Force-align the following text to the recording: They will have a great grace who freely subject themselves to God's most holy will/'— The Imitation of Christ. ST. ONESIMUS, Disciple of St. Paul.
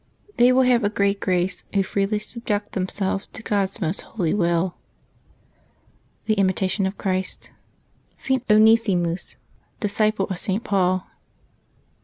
They 0.37 0.51
will 0.51 0.63
have 0.63 0.83
a 0.83 0.89
great 0.89 1.19
grace 1.19 1.63
who 1.75 1.83
freely 1.83 2.17
subject 2.17 2.71
themselves 2.71 3.27
to 3.33 3.43
God's 3.43 3.79
most 3.79 4.01
holy 4.01 4.33
will/'— 4.33 4.73
The 6.25 6.33
Imitation 6.33 6.87
of 6.87 6.97
Christ. 6.97 7.51
ST. 8.17 8.43
ONESIMUS, 8.49 9.35
Disciple 9.79 10.25
of 10.25 10.39
St. 10.39 10.63
Paul. 10.63 11.05